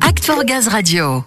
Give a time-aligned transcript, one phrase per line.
[0.00, 1.22] Act for Gaz Radio.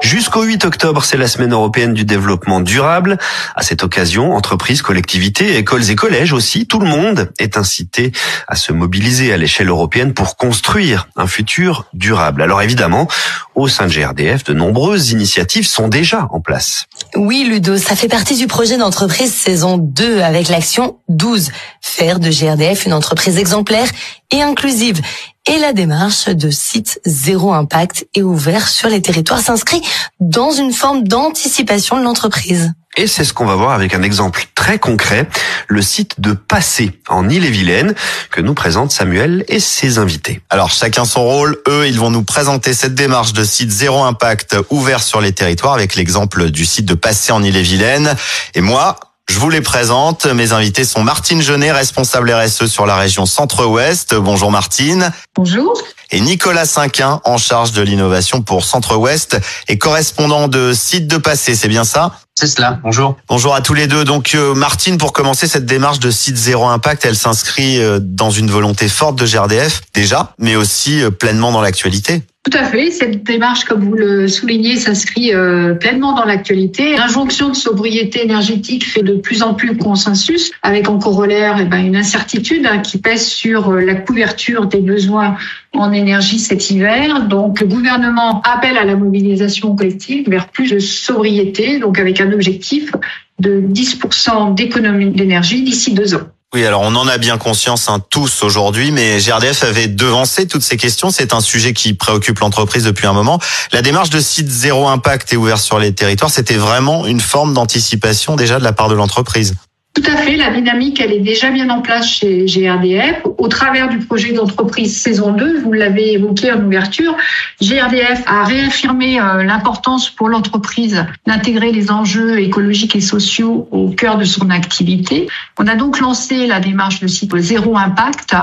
[0.00, 3.18] Jusqu'au 8 octobre, c'est la semaine européenne du développement durable.
[3.54, 8.12] À cette occasion, entreprises, collectivités, écoles et collèges aussi, tout le monde est incité
[8.48, 12.40] à se mobiliser à l'échelle européenne pour construire un futur durable.
[12.40, 13.08] Alors évidemment,
[13.54, 16.86] au sein de GRDF, de nombreuses initiatives sont déjà en place.
[17.14, 21.50] Oui, Ludo, ça fait partie du projet d'entreprise saison 2 avec l'action 12.
[21.82, 23.88] Faire de GRDF une entreprise exemplaire
[24.30, 25.02] et inclusive.
[25.50, 29.82] Et la démarche de site zéro impact et ouvert sur les territoires s'inscrit
[30.20, 32.72] dans une forme d'anticipation de l'entreprise.
[32.96, 35.28] Et c'est ce qu'on va voir avec un exemple très concret,
[35.66, 37.96] le site de Passé en Ille-et-Vilaine
[38.30, 40.40] que nous présente Samuel et ses invités.
[40.50, 44.54] Alors chacun son rôle, eux ils vont nous présenter cette démarche de site zéro impact
[44.70, 48.14] ouvert sur les territoires avec l'exemple du site de Passé en Ille-et-Vilaine.
[48.54, 50.26] Et moi, je vous les présente.
[50.26, 54.16] Mes invités sont Martine Genet, responsable RSE sur la région Centre-Ouest.
[54.16, 55.12] Bonjour Martine.
[55.36, 55.80] Bonjour.
[56.10, 61.54] Et Nicolas Cinquin, en charge de l'innovation pour Centre-Ouest et correspondant de Site de Passé.
[61.54, 62.18] C'est bien ça?
[62.34, 62.80] C'est cela.
[62.82, 63.16] Bonjour.
[63.28, 64.04] Bonjour à tous les deux.
[64.04, 68.30] Donc euh, Martine, pour commencer cette démarche de site zéro impact, elle s'inscrit euh, dans
[68.30, 72.22] une volonté forte de GRDF déjà, mais aussi euh, pleinement dans l'actualité.
[72.42, 72.90] Tout à fait.
[72.90, 76.96] Cette démarche, comme vous le soulignez, s'inscrit euh, pleinement dans l'actualité.
[76.96, 81.84] L'injonction de sobriété énergétique fait de plus en plus consensus, avec en corollaire eh ben,
[81.84, 85.36] une incertitude hein, qui pèse sur euh, la couverture des besoins
[85.74, 87.26] en énergie cet hiver.
[87.26, 92.29] Donc, le gouvernement appelle à la mobilisation collective vers plus de sobriété, donc avec un
[92.34, 92.90] objectif
[93.38, 96.28] de 10% d'économie d'énergie d'ici deux ans.
[96.52, 100.62] Oui, alors on en a bien conscience hein, tous aujourd'hui, mais GRDF avait devancé toutes
[100.62, 101.10] ces questions.
[101.10, 103.38] C'est un sujet qui préoccupe l'entreprise depuis un moment.
[103.72, 107.54] La démarche de site zéro impact et ouvert sur les territoires, c'était vraiment une forme
[107.54, 109.54] d'anticipation déjà de la part de l'entreprise.
[109.94, 113.22] Tout à fait, la dynamique, elle est déjà bien en place chez GRDF.
[113.40, 117.16] Au travers du projet d'entreprise saison 2, vous l'avez évoqué en ouverture,
[117.62, 124.18] GRDF a réaffirmé euh, l'importance pour l'entreprise d'intégrer les enjeux écologiques et sociaux au cœur
[124.18, 125.26] de son activité.
[125.58, 128.34] On a donc lancé la démarche de site zéro impact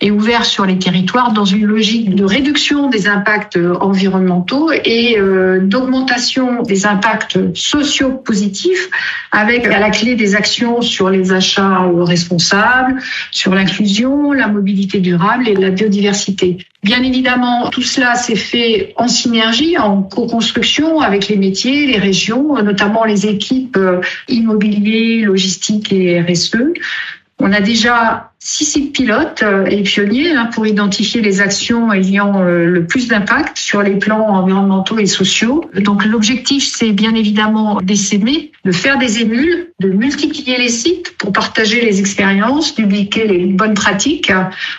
[0.00, 5.58] et ouvert sur les territoires dans une logique de réduction des impacts environnementaux et euh,
[5.62, 8.88] d'augmentation des impacts sociaux positifs
[9.32, 13.00] avec à la clé des actions sur les achats responsables,
[13.32, 16.58] sur l'inclusion, la mobilité durable et la biodiversité.
[16.82, 22.62] Bien évidemment, tout cela s'est fait en synergie, en co-construction avec les métiers, les régions,
[22.62, 26.74] notamment les équipes euh, immobilier, logistique et RSE.
[27.40, 32.40] On a déjà six sites pilotes euh, et pionniers hein, pour identifier les actions ayant
[32.40, 35.64] euh, le plus d'impact sur les plans environnementaux et sociaux.
[35.74, 41.32] Donc l'objectif, c'est bien évidemment d'essaimer, de faire des émules, de multiplier les sites pour
[41.32, 44.30] partager les expériences, dupliquer les bonnes pratiques.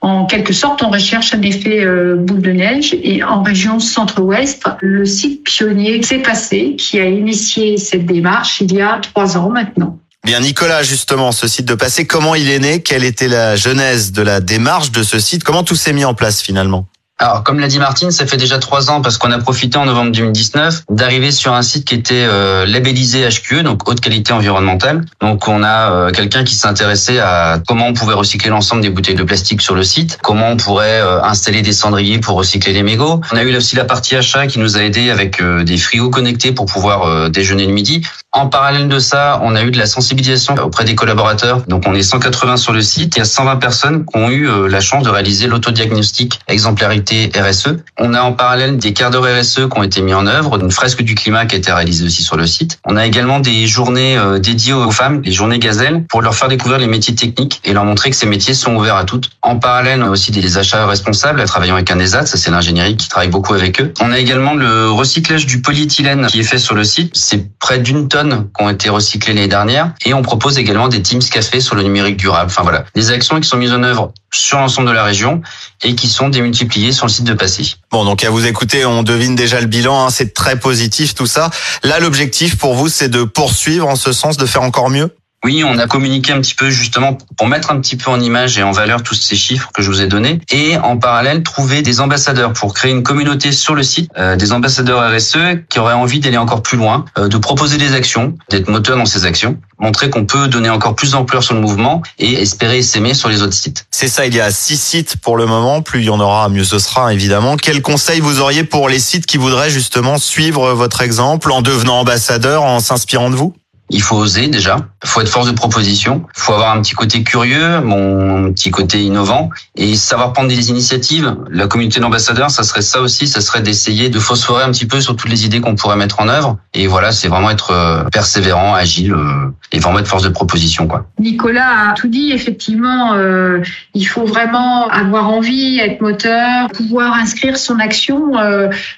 [0.00, 2.96] En quelque sorte, on recherche un effet euh, boule de neige.
[3.02, 8.72] Et en région centre-ouest, le site pionnier s'est passé, qui a initié cette démarche il
[8.72, 9.98] y a trois ans maintenant.
[10.24, 12.82] Bien Nicolas, justement, ce site de passé, comment il est né?
[12.82, 15.44] Quelle était la genèse de la démarche de ce site?
[15.44, 16.86] Comment tout s'est mis en place finalement?
[17.20, 19.86] Alors, comme l'a dit Martine, ça fait déjà trois ans parce qu'on a profité en
[19.86, 25.04] novembre 2019 d'arriver sur un site qui était euh, labellisé HQE, donc haute qualité environnementale.
[25.20, 29.16] Donc, on a euh, quelqu'un qui s'intéressait à comment on pouvait recycler l'ensemble des bouteilles
[29.16, 32.84] de plastique sur le site, comment on pourrait euh, installer des cendriers pour recycler les
[32.84, 33.20] mégots.
[33.32, 36.52] On a eu aussi la partie achat qui nous a aidé avec des frigos connectés
[36.52, 38.02] pour pouvoir déjeuner le midi.
[38.30, 41.62] En parallèle de ça, on a eu de la sensibilisation auprès des collaborateurs.
[41.66, 43.16] Donc, on est 180 sur le site.
[43.16, 47.76] Il y a 120 personnes qui ont eu la chance de réaliser l'autodiagnostic exemplarité RSE.
[47.98, 50.70] On a en parallèle des quarts d'heure RSE qui ont été mis en œuvre, une
[50.70, 52.78] fresque du climat qui a été réalisée aussi sur le site.
[52.84, 56.48] On a également des journées euh, dédiées aux femmes, les journées gazelles, pour leur faire
[56.48, 59.30] découvrir les métiers techniques et leur montrer que ces métiers sont ouverts à toutes.
[59.42, 62.96] En parallèle, on a aussi des achats responsables, travaillant avec un ESAT, ça c'est l'ingénierie
[62.96, 63.92] qui travaille beaucoup avec eux.
[64.00, 67.12] On a également le recyclage du polyéthylène qui est fait sur le site.
[67.14, 69.92] C'est près d'une tonne qui ont été recyclées l'année dernière.
[70.06, 72.46] Et on propose également des Teams Café sur le numérique durable.
[72.46, 75.42] Enfin voilà, des actions qui sont mises en œuvre sur l'ensemble de la région
[75.84, 77.76] et qui sont démultipliées sur le site de Passy.
[77.90, 81.26] Bon, donc à vous écouter, on devine déjà le bilan, hein, c'est très positif tout
[81.26, 81.50] ça.
[81.82, 85.14] Là, l'objectif pour vous, c'est de poursuivre en ce sens, de faire encore mieux?
[85.44, 88.58] Oui, on a communiqué un petit peu justement pour mettre un petit peu en image
[88.58, 91.80] et en valeur tous ces chiffres que je vous ai donnés et en parallèle trouver
[91.82, 95.94] des ambassadeurs pour créer une communauté sur le site, euh, des ambassadeurs RSE qui auraient
[95.94, 99.56] envie d'aller encore plus loin, euh, de proposer des actions, d'être moteur dans ces actions,
[99.78, 103.40] montrer qu'on peut donner encore plus d'ampleur sur le mouvement et espérer s'aimer sur les
[103.40, 103.86] autres sites.
[103.92, 106.48] C'est ça, il y a six sites pour le moment, plus il y en aura,
[106.48, 107.56] mieux ce sera évidemment.
[107.56, 112.00] Quel conseil vous auriez pour les sites qui voudraient justement suivre votre exemple en devenant
[112.00, 113.54] ambassadeur, en s'inspirant de vous?
[113.90, 116.94] Il faut oser déjà, il faut être force de proposition, il faut avoir un petit
[116.94, 121.36] côté curieux, mon petit côté innovant et savoir prendre des initiatives.
[121.50, 125.00] La communauté d'ambassadeurs, ça serait ça aussi, ça serait d'essayer de phosphorer un petit peu
[125.00, 126.58] sur toutes les idées qu'on pourrait mettre en œuvre.
[126.74, 130.86] Et voilà, c'est vraiment être euh, persévérant, agile euh, et vraiment être force de proposition.
[130.86, 131.06] quoi.
[131.18, 133.60] Nicolas a tout dit, effectivement, euh,
[133.94, 138.32] il faut vraiment avoir envie, être moteur, pouvoir inscrire son action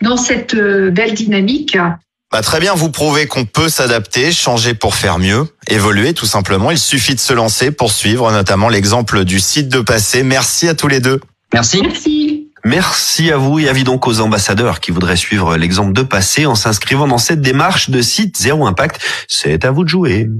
[0.00, 1.76] dans cette belle dynamique.
[2.32, 6.70] Bah, très bien, vous prouvez qu'on peut s'adapter, changer pour faire mieux, évoluer tout simplement.
[6.70, 10.22] Il suffit de se lancer, poursuivre notamment l'exemple du site de passé.
[10.22, 11.20] Merci à tous les deux.
[11.52, 11.82] Merci.
[11.82, 12.48] Merci.
[12.64, 16.54] Merci à vous et avis donc aux ambassadeurs qui voudraient suivre l'exemple de passé en
[16.54, 18.98] s'inscrivant dans cette démarche de site Zéro Impact.
[19.28, 20.30] C'est à vous de jouer.